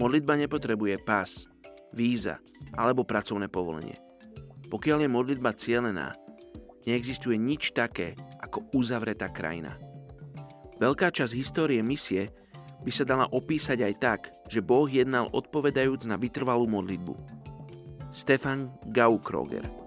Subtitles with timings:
[0.00, 1.44] Modlitba nepotrebuje pás,
[1.92, 2.40] víza
[2.72, 4.00] alebo pracovné povolenie.
[4.72, 6.16] Pokiaľ je modlitba cielená,
[6.88, 9.76] neexistuje nič také ako uzavretá krajina.
[10.80, 12.32] Veľká časť histórie misie
[12.80, 17.12] by sa dala opísať aj tak, že Boh jednal odpovedajúc na vytrvalú modlitbu.
[18.08, 19.79] Stefan Gaukroger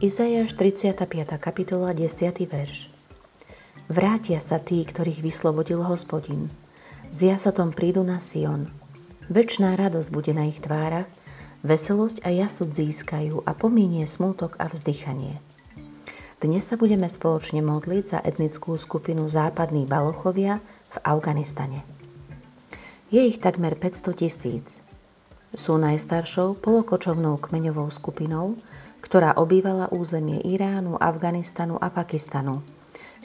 [0.00, 0.96] Izajáš 35.
[1.36, 2.32] kapitola 10.
[2.48, 2.88] verš
[3.84, 6.48] Vrátia sa tí, ktorých vyslobodil hospodin.
[7.12, 8.72] S jasatom prídu na Sion.
[9.28, 11.04] Večná radosť bude na ich tvárach,
[11.60, 15.36] veselosť a jasud získajú a pominie smútok a vzdychanie.
[16.40, 21.84] Dnes sa budeme spoločne modliť za etnickú skupinu západní Balochovia v Afganistane.
[23.12, 24.80] Je ich takmer 500 tisíc.
[25.50, 28.54] Sú najstaršou polokočovnou kmeňovou skupinou,
[29.02, 32.62] ktorá obývala územie Iránu, Afganistanu a Pakistanu,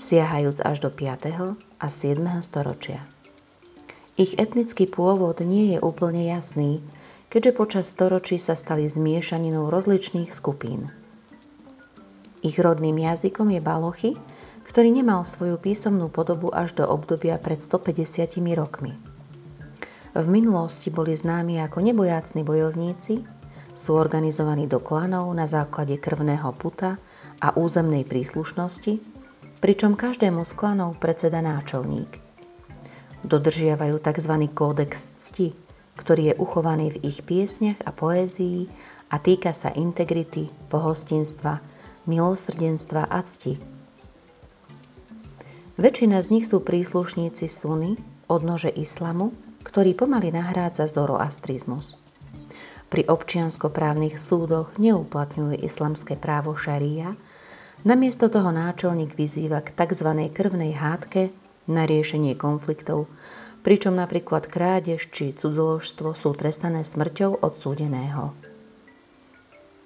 [0.01, 1.53] siahajúc až do 5.
[1.55, 2.25] a 7.
[2.41, 3.05] storočia.
[4.17, 6.81] Ich etnický pôvod nie je úplne jasný,
[7.29, 10.89] keďže počas storočí sa stali zmiešaninou rozličných skupín.
[12.41, 14.11] Ich rodným jazykom je balochy,
[14.65, 19.14] ktorý nemal svoju písomnú podobu až do obdobia pred 150 rokmi.
[20.15, 23.19] V minulosti boli známi ako nebojácni bojovníci,
[23.75, 26.95] sú organizovaní do klanov na základe krvného puta
[27.43, 29.03] a územnej príslušnosti,
[29.59, 32.23] pričom každému z klanov predseda náčelník.
[33.27, 34.33] Dodržiavajú tzv.
[34.55, 35.51] kódex cti,
[35.99, 38.71] ktorý je uchovaný v ich piesniach a poézii
[39.11, 41.59] a týka sa integrity, pohostinstva,
[42.07, 43.59] milosrdenstva a cti.
[45.75, 47.99] Väčšina z nich sú príslušníci suny,
[48.31, 51.97] odnože islamu, ktorý pomaly nahrádza zoroastrizmus.
[52.93, 57.17] Pri občianskoprávnych súdoch neuplatňuje islamské právo šaria,
[57.81, 60.29] namiesto toho náčelník vyzýva k tzv.
[60.29, 61.33] krvnej hádke
[61.65, 63.09] na riešenie konfliktov,
[63.65, 68.37] pričom napríklad krádež či cudzoložstvo sú trestané smrťou odsúdeného.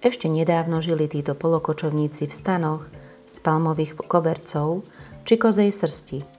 [0.04, 2.84] Ešte nedávno žili títo polokočovníci v stanoch
[3.28, 4.84] z palmových kobercov
[5.24, 6.39] či kozej srsti.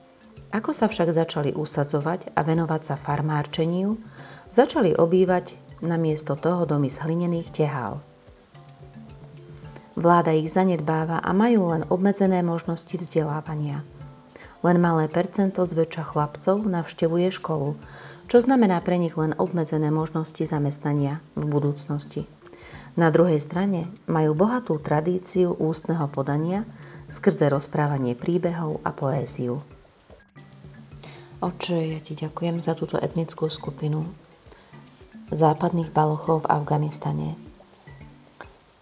[0.51, 3.95] Ako sa však začali usadzovať a venovať sa farmárčeniu,
[4.51, 8.03] začali obývať namiesto toho domy z hlinených tehál.
[9.95, 13.83] Vláda ich zanedbáva a majú len obmedzené možnosti vzdelávania.
[14.61, 17.75] Len malé percento zväčša chlapcov navštevuje školu,
[18.27, 22.27] čo znamená pre nich len obmedzené možnosti zamestnania v budúcnosti.
[22.99, 26.67] Na druhej strane majú bohatú tradíciu ústneho podania
[27.07, 29.63] skrze rozprávanie príbehov a poéziu.
[31.41, 34.05] Oče, ja ti ďakujem za túto etnickú skupinu,
[35.33, 37.33] západných balochov v Afganistane.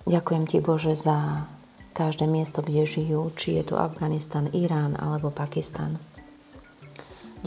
[0.03, 1.47] Ďakujem ti Bože za
[1.95, 6.03] každé miesto, kde žijú, či je to Afganistan, Irán alebo Pakistan.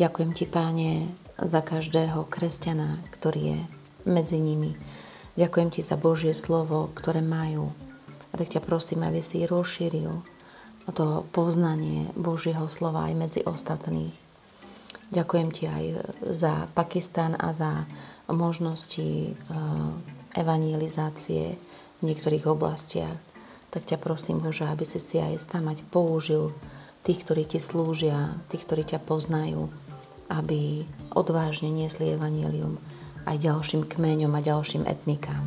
[0.00, 3.58] Ďakujem ti, páne, za každého kresťana, ktorý je
[4.08, 4.80] medzi nimi.
[5.36, 7.68] Ďakujem ti za Božie slovo, ktoré majú.
[8.32, 10.24] A tak ťa prosím, aby si rozšíril
[10.96, 14.21] to poznanie Božieho slova aj medzi ostatných.
[15.12, 15.84] Ďakujem ti aj
[16.32, 17.84] za Pakistan a za
[18.32, 19.34] možnosti eh,
[20.32, 21.60] evangelizácie
[22.00, 23.20] v niektorých oblastiach,
[23.68, 26.56] tak ťa prosím, Bože, aby si si aj stamať použil
[27.04, 29.68] tých, ktorí ti slúžia, tých, ktorí ťa poznajú,
[30.32, 32.80] aby odvážne niesli evanílium
[33.28, 35.44] aj ďalším kmeňom a ďalším etnikám.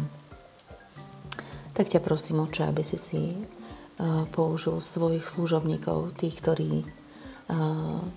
[1.74, 3.44] Tak ťa prosím, Oče, aby si si eh,
[4.30, 6.86] použil svojich služobníkov, tých, ktorí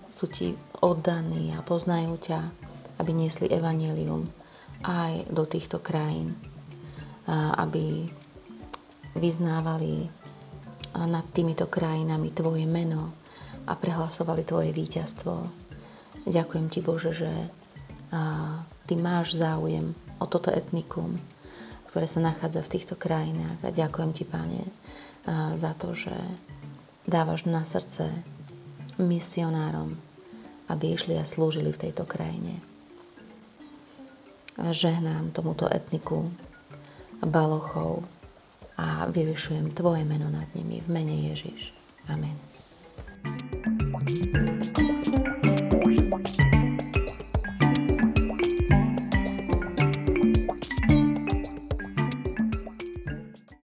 [0.09, 2.41] sú ti oddaní a poznajú ťa,
[2.99, 4.27] aby niesli evanílium
[4.83, 6.33] aj do týchto krajín,
[7.61, 8.09] aby
[9.19, 10.09] vyznávali
[10.97, 13.13] nad týmito krajinami Tvoje meno
[13.69, 15.45] a prehlasovali Tvoje víťazstvo.
[16.25, 17.33] Ďakujem Ti Bože, že
[18.89, 21.21] Ty máš záujem o toto etnikum,
[21.93, 23.61] ktoré sa nachádza v týchto krajinách.
[23.61, 24.63] A ďakujem Ti, Pane,
[25.55, 26.17] za to, že
[27.05, 28.09] dávaš na srdce
[28.99, 29.95] misionárom,
[30.69, 32.59] aby išli a slúžili v tejto krajine
[34.59, 36.27] žehnám tomuto etniku
[37.23, 38.03] balochov
[38.75, 41.71] a vyvyšujem Tvoje meno nad nimi v mene Ježiš.
[42.11, 42.35] Amen.
[43.19, 44.58] thank you